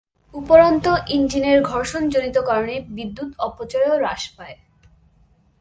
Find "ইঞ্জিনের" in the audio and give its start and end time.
1.09-1.59